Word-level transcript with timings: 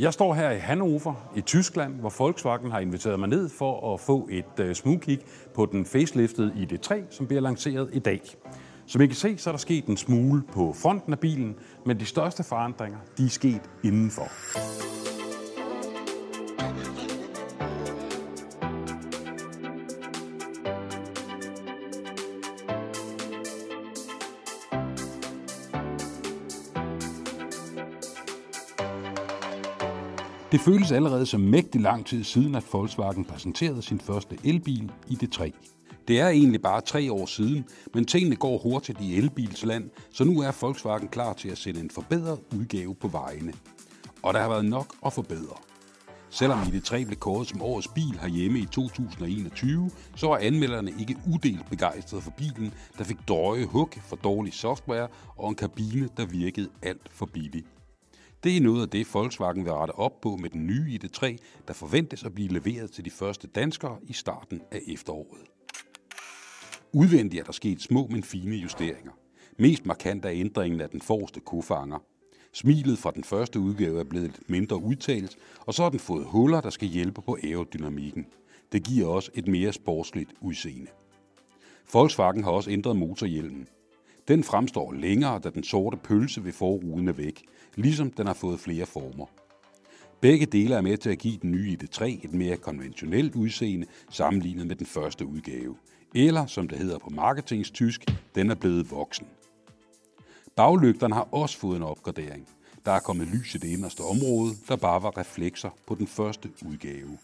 Jeg 0.00 0.12
står 0.12 0.34
her 0.34 0.50
i 0.50 0.58
Hannover 0.58 1.30
i 1.36 1.40
Tyskland, 1.40 1.94
hvor 1.94 2.14
Volkswagen 2.18 2.70
har 2.70 2.80
inviteret 2.80 3.20
mig 3.20 3.28
ned 3.28 3.48
for 3.48 3.94
at 3.94 4.00
få 4.00 4.28
et 4.30 4.60
øh, 4.60 4.74
smugkig 4.74 5.18
på 5.54 5.66
den 5.66 5.86
faceliftede 5.86 6.52
ID3, 6.52 6.94
som 7.10 7.26
bliver 7.26 7.40
lanceret 7.40 7.90
i 7.92 7.98
dag. 7.98 8.20
Som 8.86 9.00
I 9.00 9.06
kan 9.06 9.16
se, 9.16 9.38
så 9.38 9.50
er 9.50 9.52
der 9.52 9.58
sket 9.58 9.86
en 9.86 9.96
smule 9.96 10.42
på 10.52 10.72
fronten 10.72 11.12
af 11.12 11.18
bilen, 11.18 11.56
men 11.86 12.00
de 12.00 12.04
største 12.06 12.42
forandringer 12.44 12.98
de 13.18 13.24
er 13.24 13.28
sket 13.28 13.62
indenfor. 13.84 14.28
Det 30.52 30.60
føles 30.60 30.92
allerede 30.92 31.26
som 31.26 31.40
mægtig 31.40 31.80
lang 31.80 32.06
tid 32.06 32.24
siden, 32.24 32.54
at 32.54 32.64
Volkswagen 32.72 33.24
præsenterede 33.24 33.82
sin 33.82 34.00
første 34.00 34.36
elbil 34.44 34.92
i 35.08 35.14
det 35.14 35.32
3. 35.32 35.52
Det 36.08 36.20
er 36.20 36.28
egentlig 36.28 36.62
bare 36.62 36.80
tre 36.80 37.12
år 37.12 37.26
siden, 37.26 37.64
men 37.94 38.04
tingene 38.04 38.36
går 38.36 38.58
hurtigt 38.58 39.00
i 39.00 39.16
elbilsland, 39.16 39.90
så 40.12 40.24
nu 40.24 40.40
er 40.40 40.52
Volkswagen 40.60 41.08
klar 41.08 41.32
til 41.32 41.48
at 41.48 41.58
sætte 41.58 41.80
en 41.80 41.90
forbedret 41.90 42.38
udgave 42.56 42.94
på 42.94 43.08
vejene. 43.08 43.52
Og 44.22 44.34
der 44.34 44.40
har 44.40 44.48
været 44.48 44.64
nok 44.64 44.94
at 45.06 45.12
forbedre. 45.12 45.56
Selvom 46.30 46.58
ID3 46.58 47.04
blev 47.04 47.18
kåret 47.18 47.48
som 47.48 47.62
årets 47.62 47.88
bil 47.88 48.18
herhjemme 48.20 48.58
i 48.58 48.66
2021, 48.66 49.90
så 50.16 50.26
var 50.26 50.36
anmelderne 50.36 50.92
ikke 51.00 51.16
udelt 51.34 51.70
begejstrede 51.70 52.22
for 52.22 52.30
bilen, 52.30 52.74
der 52.98 53.04
fik 53.04 53.18
dårlige 53.28 53.66
hug 53.66 53.90
for 54.02 54.16
dårlig 54.16 54.52
software 54.52 55.08
og 55.36 55.48
en 55.48 55.54
kabine, 55.54 56.08
der 56.16 56.26
virkede 56.26 56.68
alt 56.82 57.08
for 57.10 57.26
billig. 57.26 57.64
Det 58.44 58.56
er 58.56 58.60
noget 58.60 58.82
af 58.82 58.88
det, 58.88 59.14
Volkswagen 59.14 59.64
vil 59.64 59.72
rette 59.72 59.92
op 59.92 60.20
på 60.20 60.36
med 60.36 60.50
den 60.50 60.66
nye 60.66 60.98
ID3, 60.98 61.36
der 61.68 61.74
forventes 61.74 62.24
at 62.24 62.34
blive 62.34 62.48
leveret 62.48 62.90
til 62.90 63.04
de 63.04 63.10
første 63.10 63.46
danskere 63.46 63.98
i 64.02 64.12
starten 64.12 64.60
af 64.70 64.80
efteråret. 64.88 65.42
Udvendigt 66.92 67.40
er 67.40 67.44
der 67.44 67.52
sket 67.52 67.82
små, 67.82 68.06
men 68.06 68.22
fine 68.22 68.56
justeringer. 68.56 69.12
Mest 69.58 69.86
markant 69.86 70.24
er 70.24 70.30
ændringen 70.32 70.80
af 70.80 70.90
den 70.90 71.00
forreste 71.00 71.40
kofanger. 71.40 71.98
Smilet 72.52 72.98
fra 72.98 73.10
den 73.10 73.24
første 73.24 73.60
udgave 73.60 74.00
er 74.00 74.04
blevet 74.04 74.26
lidt 74.26 74.50
mindre 74.50 74.82
udtalt, 74.82 75.36
og 75.60 75.74
så 75.74 75.82
har 75.82 75.90
den 75.90 75.98
fået 75.98 76.26
huller, 76.26 76.60
der 76.60 76.70
skal 76.70 76.88
hjælpe 76.88 77.22
på 77.22 77.38
aerodynamikken. 77.44 78.26
Det 78.72 78.84
giver 78.84 79.06
også 79.06 79.30
et 79.34 79.48
mere 79.48 79.72
sportsligt 79.72 80.30
udseende. 80.40 80.90
Volkswagen 81.92 82.44
har 82.44 82.50
også 82.50 82.70
ændret 82.70 82.96
motorhjelmen. 82.96 83.68
Den 84.30 84.44
fremstår 84.44 84.92
længere, 84.92 85.38
da 85.38 85.50
den 85.50 85.62
sorte 85.62 85.96
pølse 85.96 86.44
ved 86.44 86.52
forruden 86.52 87.08
er 87.08 87.12
væk, 87.12 87.44
ligesom 87.74 88.10
den 88.10 88.26
har 88.26 88.34
fået 88.34 88.60
flere 88.60 88.86
former. 88.86 89.26
Begge 90.20 90.46
dele 90.46 90.74
er 90.74 90.80
med 90.80 90.96
til 90.96 91.10
at 91.10 91.18
give 91.18 91.38
den 91.42 91.50
nye 91.50 91.76
ID3 91.76 92.04
et 92.04 92.34
mere 92.34 92.56
konventionelt 92.56 93.34
udseende 93.34 93.86
sammenlignet 94.10 94.66
med 94.66 94.76
den 94.76 94.86
første 94.86 95.26
udgave. 95.26 95.76
Eller, 96.14 96.46
som 96.46 96.68
det 96.68 96.78
hedder 96.78 96.98
på 96.98 97.10
marketingstysk, 97.10 98.14
den 98.34 98.50
er 98.50 98.54
blevet 98.54 98.90
voksen. 98.90 99.26
Baglygterne 100.56 101.14
har 101.14 101.28
også 101.32 101.58
fået 101.58 101.76
en 101.76 101.82
opgradering. 101.82 102.48
Der 102.84 102.92
er 102.92 103.00
kommet 103.00 103.28
lys 103.28 103.54
i 103.54 103.58
det 103.58 103.68
inderste 103.68 104.00
område, 104.00 104.54
der 104.68 104.76
bare 104.76 105.02
var 105.02 105.18
reflekser 105.18 105.70
på 105.86 105.94
den 105.94 106.06
første 106.06 106.50
udgave. 106.66 107.18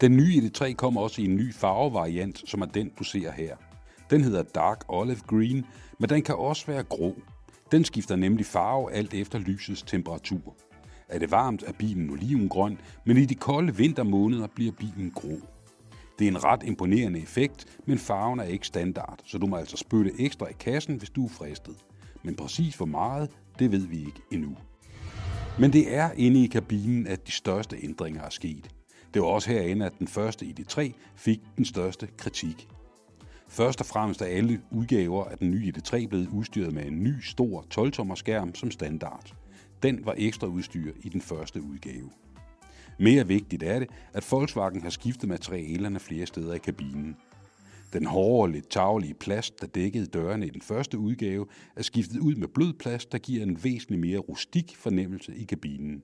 Den 0.00 0.16
nye 0.16 0.34
ID3 0.34 0.74
kommer 0.74 1.00
også 1.00 1.22
i 1.22 1.24
en 1.24 1.36
ny 1.36 1.54
farvevariant, 1.54 2.42
som 2.46 2.60
er 2.60 2.66
den, 2.66 2.92
du 2.98 3.04
ser 3.04 3.30
her. 3.32 3.56
Den 4.10 4.20
hedder 4.20 4.42
Dark 4.42 4.84
Olive 4.88 5.20
Green, 5.26 5.66
men 5.98 6.08
den 6.08 6.22
kan 6.22 6.34
også 6.34 6.66
være 6.66 6.82
grå. 6.82 7.14
Den 7.72 7.84
skifter 7.84 8.16
nemlig 8.16 8.46
farve 8.46 8.92
alt 8.92 9.14
efter 9.14 9.38
lysets 9.38 9.82
temperatur. 9.82 10.56
Er 11.08 11.18
det 11.18 11.30
varmt, 11.30 11.62
er 11.62 11.72
bilen 11.72 12.10
olivengrøn, 12.10 12.78
men 13.06 13.16
i 13.16 13.24
de 13.24 13.34
kolde 13.34 13.76
vintermåneder 13.76 14.46
bliver 14.46 14.72
bilen 14.72 15.10
grå. 15.10 15.38
Det 16.18 16.24
er 16.24 16.30
en 16.30 16.44
ret 16.44 16.62
imponerende 16.62 17.20
effekt, 17.20 17.78
men 17.86 17.98
farven 17.98 18.40
er 18.40 18.44
ikke 18.44 18.66
standard, 18.66 19.18
så 19.24 19.38
du 19.38 19.46
må 19.46 19.56
altså 19.56 19.76
spytte 19.76 20.12
ekstra 20.18 20.46
i 20.46 20.52
kassen, 20.60 20.96
hvis 20.96 21.10
du 21.10 21.24
er 21.24 21.28
fristet. 21.28 21.76
Men 22.22 22.36
præcis 22.36 22.76
hvor 22.76 22.86
meget, 22.86 23.30
det 23.58 23.72
ved 23.72 23.86
vi 23.86 23.98
ikke 23.98 24.20
endnu. 24.30 24.56
Men 25.58 25.72
det 25.72 25.94
er 25.94 26.10
inde 26.16 26.44
i 26.44 26.46
kabinen, 26.46 27.06
at 27.06 27.26
de 27.26 27.32
største 27.32 27.76
ændringer 27.82 28.22
er 28.22 28.30
sket. 28.30 28.70
Det 29.14 29.22
var 29.22 29.28
også 29.28 29.50
herinde, 29.50 29.86
at 29.86 29.98
den 29.98 30.08
første 30.08 30.46
i 30.46 30.52
de 30.52 30.64
3 30.64 30.94
fik 31.16 31.40
den 31.56 31.64
største 31.64 32.08
kritik. 32.16 32.68
Først 33.54 33.80
og 33.80 33.86
fremmest 33.86 34.22
er 34.22 34.26
alle 34.26 34.60
udgaver 34.70 35.24
af 35.24 35.38
den 35.38 35.50
nye 35.50 35.72
ET3 35.76 36.06
blevet 36.06 36.28
udstyret 36.28 36.72
med 36.72 36.86
en 36.86 37.02
ny 37.02 37.20
stor 37.20 37.66
12-tommer 37.74 38.14
skærm 38.14 38.54
som 38.54 38.70
standard. 38.70 39.34
Den 39.82 40.06
var 40.06 40.14
ekstra 40.16 40.46
udstyr 40.46 40.92
i 41.02 41.08
den 41.08 41.20
første 41.20 41.62
udgave. 41.62 42.10
Mere 42.98 43.26
vigtigt 43.26 43.62
er 43.62 43.78
det, 43.78 43.90
at 44.12 44.28
Volkswagen 44.30 44.82
har 44.82 44.90
skiftet 44.90 45.28
materialerne 45.28 46.00
flere 46.00 46.26
steder 46.26 46.54
i 46.54 46.58
kabinen. 46.58 47.16
Den 47.92 48.06
hårde, 48.06 48.52
lidt 48.52 48.70
taglige 48.70 49.14
plast, 49.14 49.60
der 49.60 49.66
dækkede 49.66 50.06
dørene 50.06 50.46
i 50.46 50.50
den 50.50 50.62
første 50.62 50.98
udgave, 50.98 51.46
er 51.76 51.82
skiftet 51.82 52.18
ud 52.18 52.34
med 52.34 52.48
blød 52.48 52.72
plast, 52.72 53.12
der 53.12 53.18
giver 53.18 53.42
en 53.42 53.64
væsentlig 53.64 53.98
mere 53.98 54.18
rustik 54.18 54.76
fornemmelse 54.76 55.36
i 55.36 55.44
kabinen. 55.44 56.02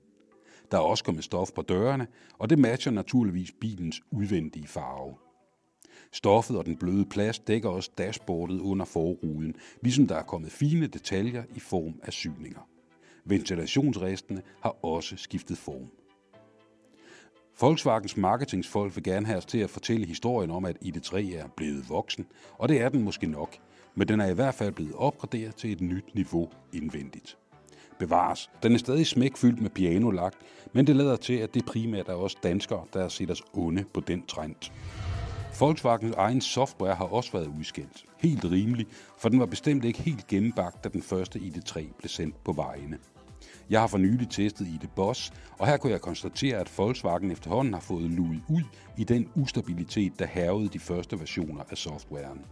Der 0.71 0.77
er 0.77 0.81
også 0.81 1.03
kommet 1.03 1.23
stof 1.23 1.51
på 1.55 1.61
dørene, 1.61 2.07
og 2.39 2.49
det 2.49 2.59
matcher 2.59 2.91
naturligvis 2.91 3.51
bilens 3.61 4.01
udvendige 4.11 4.67
farve. 4.67 5.30
Stoffet 6.11 6.57
og 6.57 6.65
den 6.65 6.77
bløde 6.77 7.05
plast 7.05 7.47
dækker 7.47 7.69
også 7.69 7.91
dashboardet 7.97 8.59
under 8.59 8.85
forruden, 8.85 9.55
ligesom 9.81 10.07
der 10.07 10.15
er 10.15 10.23
kommet 10.23 10.51
fine 10.51 10.87
detaljer 10.87 11.43
i 11.55 11.59
form 11.59 11.93
af 12.03 12.13
syninger. 12.13 12.67
Ventilationsrestene 13.25 14.41
har 14.61 14.85
også 14.85 15.17
skiftet 15.17 15.57
form. 15.57 15.91
Volkswagens 17.61 18.17
marketingsfolk 18.17 18.95
vil 18.95 19.03
gerne 19.03 19.25
have 19.25 19.37
os 19.37 19.45
til 19.45 19.57
at 19.57 19.69
fortælle 19.69 20.05
historien 20.05 20.51
om, 20.51 20.65
at 20.65 20.77
ID3 20.85 21.35
er 21.35 21.47
blevet 21.57 21.89
voksen, 21.89 22.25
og 22.57 22.69
det 22.69 22.81
er 22.81 22.89
den 22.89 23.01
måske 23.01 23.27
nok, 23.27 23.57
men 23.95 24.07
den 24.07 24.21
er 24.21 24.27
i 24.27 24.33
hvert 24.33 24.55
fald 24.55 24.71
blevet 24.71 24.95
opgraderet 24.95 25.55
til 25.55 25.71
et 25.71 25.81
nyt 25.81 26.15
niveau 26.15 26.49
indvendigt. 26.73 27.37
Bevares, 27.99 28.49
den 28.63 28.73
er 28.73 28.77
stadig 28.77 29.07
smækfyldt 29.07 29.61
med 29.61 29.69
pianolagt, 29.69 30.37
men 30.73 30.87
det 30.87 30.95
lader 30.95 31.15
til, 31.15 31.33
at 31.33 31.53
det 31.53 31.65
primært 31.65 32.07
er 32.07 32.13
os 32.13 32.35
danskere, 32.35 32.85
der 32.93 33.01
har 33.01 33.09
set 33.09 33.31
os 33.31 33.43
onde 33.53 33.85
på 33.93 33.99
den 33.99 34.25
trend. 34.25 34.55
Volkswagens 35.61 36.15
egen 36.15 36.41
software 36.41 36.95
har 36.95 37.05
også 37.05 37.31
været 37.31 37.51
udskilt. 37.59 38.05
Helt 38.17 38.45
rimeligt, 38.45 38.89
for 39.17 39.29
den 39.29 39.39
var 39.39 39.45
bestemt 39.45 39.85
ikke 39.85 40.01
helt 40.01 40.27
gennembagt, 40.27 40.83
da 40.83 40.89
den 40.89 41.01
første 41.01 41.39
ID3 41.39 41.73
blev 41.97 42.09
sendt 42.09 42.43
på 42.43 42.51
vejene. 42.51 42.97
Jeg 43.69 43.79
har 43.79 43.87
for 43.87 43.97
nylig 43.97 44.29
testet 44.29 44.67
ID 44.67 44.87
Boss, 44.95 45.33
og 45.59 45.67
her 45.67 45.77
kunne 45.77 45.91
jeg 45.91 46.01
konstatere, 46.01 46.57
at 46.57 46.77
Volkswagen 46.77 47.31
efterhånden 47.31 47.73
har 47.73 47.81
fået 47.81 48.11
luet 48.11 48.41
ud 48.49 48.61
i 48.97 49.03
den 49.03 49.29
ustabilitet, 49.35 50.19
der 50.19 50.25
hervede 50.25 50.69
de 50.69 50.79
første 50.79 51.19
versioner 51.19 51.63
af 51.69 51.77
softwaren. 51.77 52.45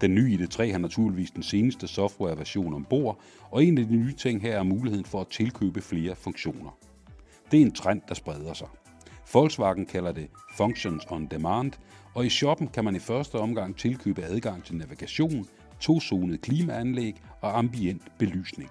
Den 0.00 0.14
nye 0.14 0.38
ID3 0.38 0.70
har 0.70 0.78
naturligvis 0.78 1.30
den 1.30 1.42
seneste 1.42 1.88
softwareversion 1.88 2.74
ombord, 2.74 3.20
og 3.50 3.64
en 3.64 3.78
af 3.78 3.84
de 3.86 3.96
nye 3.96 4.12
ting 4.12 4.42
her 4.42 4.58
er 4.58 4.62
muligheden 4.62 5.04
for 5.04 5.20
at 5.20 5.28
tilkøbe 5.28 5.80
flere 5.80 6.14
funktioner. 6.16 6.78
Det 7.50 7.60
er 7.60 7.64
en 7.64 7.72
trend, 7.72 8.02
der 8.08 8.14
spreder 8.14 8.52
sig. 8.52 8.68
Volkswagen 9.32 9.86
kalder 9.86 10.12
det 10.12 10.28
Functions 10.56 11.06
on 11.10 11.26
Demand, 11.26 11.72
og 12.14 12.26
i 12.26 12.28
shoppen 12.28 12.68
kan 12.68 12.84
man 12.84 12.96
i 12.96 12.98
første 12.98 13.34
omgang 13.34 13.76
tilkøbe 13.76 14.22
adgang 14.22 14.64
til 14.64 14.76
navigation, 14.76 15.46
tozonet 15.80 16.40
klimaanlæg 16.40 17.14
og 17.40 17.58
ambient 17.58 18.02
belysning. 18.18 18.70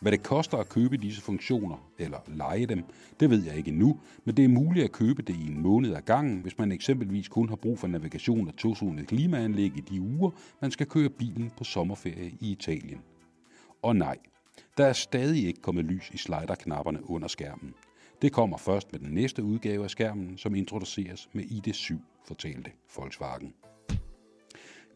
Hvad 0.00 0.12
det 0.12 0.22
koster 0.22 0.58
at 0.58 0.68
købe 0.68 0.96
disse 0.96 1.22
funktioner, 1.22 1.90
eller 1.98 2.18
lege 2.26 2.66
dem, 2.66 2.84
det 3.20 3.30
ved 3.30 3.44
jeg 3.44 3.56
ikke 3.56 3.70
endnu, 3.70 4.00
men 4.24 4.36
det 4.36 4.44
er 4.44 4.48
muligt 4.48 4.84
at 4.84 4.92
købe 4.92 5.22
det 5.22 5.36
i 5.36 5.46
en 5.46 5.62
måned 5.62 5.94
ad 5.94 6.02
gangen, 6.02 6.40
hvis 6.40 6.58
man 6.58 6.72
eksempelvis 6.72 7.28
kun 7.28 7.48
har 7.48 7.56
brug 7.56 7.78
for 7.78 7.86
navigation 7.86 8.48
og 8.48 8.56
tozonet 8.56 9.06
klimaanlæg 9.06 9.72
i 9.76 9.80
de 9.80 10.00
uger, 10.00 10.30
man 10.62 10.70
skal 10.70 10.86
køre 10.86 11.08
bilen 11.08 11.52
på 11.58 11.64
sommerferie 11.64 12.32
i 12.40 12.50
Italien. 12.50 13.00
Og 13.82 13.96
nej, 13.96 14.16
der 14.76 14.86
er 14.86 14.92
stadig 14.92 15.46
ikke 15.46 15.60
kommet 15.60 15.84
lys 15.84 16.10
i 16.10 16.16
sliderknapperne 16.16 17.10
under 17.10 17.28
skærmen. 17.28 17.74
Det 18.22 18.32
kommer 18.32 18.56
først 18.58 18.92
med 18.92 19.00
den 19.00 19.14
næste 19.14 19.42
udgave 19.42 19.84
af 19.84 19.90
skærmen, 19.90 20.38
som 20.38 20.54
introduceres 20.54 21.28
med 21.32 21.44
ID7, 21.44 21.94
fortalte 22.28 22.70
Volkswagen. 22.96 23.54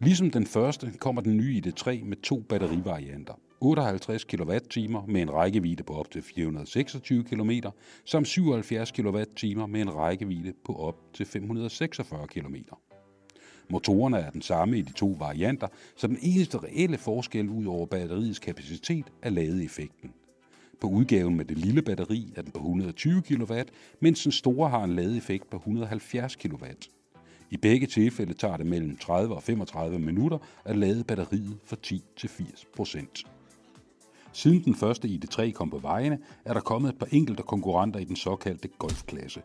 Ligesom 0.00 0.30
den 0.30 0.46
første 0.46 0.92
kommer 0.98 1.22
den 1.22 1.36
nye 1.36 1.62
ID3 1.66 2.04
med 2.04 2.16
to 2.22 2.40
batterivarianter. 2.40 3.34
58 3.60 4.24
kWh 4.24 5.08
med 5.08 5.22
en 5.22 5.32
rækkevidde 5.32 5.82
på 5.82 5.94
op 5.94 6.10
til 6.10 6.22
426 6.22 7.24
km, 7.24 7.50
samt 8.04 8.28
77 8.28 8.92
kWh 8.92 9.70
med 9.70 9.80
en 9.80 9.94
rækkevidde 9.94 10.52
på 10.64 10.74
op 10.74 10.96
til 11.14 11.26
546 11.26 12.26
km. 12.26 12.56
Motorerne 13.70 14.18
er 14.18 14.30
den 14.30 14.42
samme 14.42 14.78
i 14.78 14.82
de 14.82 14.92
to 14.92 15.16
varianter, 15.18 15.68
så 15.96 16.06
den 16.06 16.18
eneste 16.22 16.58
reelle 16.58 16.98
forskel 16.98 17.48
ud 17.48 17.66
over 17.66 17.86
batteriets 17.86 18.38
kapacitet 18.38 19.12
er 19.22 19.30
ladeeffekten. 19.30 20.12
På 20.80 20.86
udgaven 20.86 21.36
med 21.36 21.44
det 21.44 21.58
lille 21.58 21.82
batteri 21.82 22.32
er 22.36 22.42
den 22.42 22.52
på 22.52 22.58
120 22.58 23.22
kW, 23.22 23.54
mens 24.00 24.22
den 24.22 24.32
store 24.32 24.70
har 24.70 24.84
en 24.84 24.96
ladeeffekt 24.96 25.50
på 25.50 25.56
170 25.56 26.36
kW. 26.36 26.64
I 27.50 27.56
begge 27.56 27.86
tilfælde 27.86 28.34
tager 28.34 28.56
det 28.56 28.66
mellem 28.66 28.96
30 28.96 29.34
og 29.34 29.42
35 29.42 29.98
minutter 29.98 30.38
at 30.64 30.78
lade 30.78 31.04
batteriet 31.04 31.58
fra 31.64 31.76
10 31.82 32.02
til 32.16 32.28
80 32.28 32.66
procent. 32.76 33.26
Siden 34.32 34.64
den 34.64 34.74
første 34.74 35.08
ID3 35.08 35.50
kom 35.50 35.70
på 35.70 35.78
vejene, 35.78 36.18
er 36.44 36.54
der 36.54 36.60
kommet 36.60 36.88
et 36.88 36.98
par 36.98 37.08
enkelte 37.10 37.42
konkurrenter 37.42 38.00
i 38.00 38.04
den 38.04 38.16
såkaldte 38.16 38.68
golfklasse. 38.68 39.42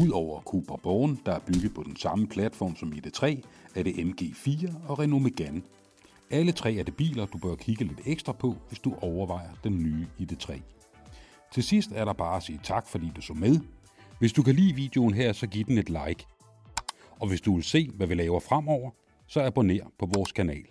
Udover 0.00 0.40
Cooper 0.40 0.76
Born, 0.76 1.20
der 1.26 1.32
er 1.32 1.38
bygget 1.38 1.74
på 1.74 1.82
den 1.82 1.96
samme 1.96 2.26
platform 2.26 2.76
som 2.76 2.92
ID3, 2.92 3.40
er 3.74 3.82
det 3.82 3.92
MG4 3.92 4.72
og 4.88 4.98
Renault 4.98 5.22
Megane. 5.22 5.62
Alle 6.32 6.52
tre 6.52 6.74
er 6.74 6.82
det 6.82 6.96
biler, 6.96 7.26
du 7.26 7.38
bør 7.38 7.54
kigge 7.54 7.84
lidt 7.84 8.00
ekstra 8.06 8.32
på, 8.32 8.56
hvis 8.68 8.78
du 8.78 8.94
overvejer 9.00 9.50
den 9.64 9.82
nye 9.82 10.06
ID3. 10.20 10.60
Til 11.52 11.62
sidst 11.62 11.90
er 11.94 12.04
der 12.04 12.12
bare 12.12 12.36
at 12.36 12.42
sige 12.42 12.60
tak, 12.62 12.86
fordi 12.86 13.12
du 13.16 13.20
så 13.20 13.32
med. 13.34 13.60
Hvis 14.18 14.32
du 14.32 14.42
kan 14.42 14.54
lide 14.54 14.74
videoen 14.74 15.14
her, 15.14 15.32
så 15.32 15.46
giv 15.46 15.64
den 15.64 15.78
et 15.78 15.88
like. 15.88 16.26
Og 17.20 17.28
hvis 17.28 17.40
du 17.40 17.54
vil 17.54 17.64
se, 17.64 17.90
hvad 17.94 18.06
vi 18.06 18.14
laver 18.14 18.40
fremover, 18.40 18.90
så 19.26 19.40
abonner 19.42 19.84
på 19.98 20.06
vores 20.14 20.32
kanal. 20.32 20.64